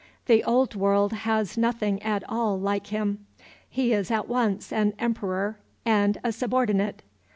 [0.25, 3.27] The Old World has nothing at all like him.
[3.69, 7.03] He is at once an emperor and a subordinate.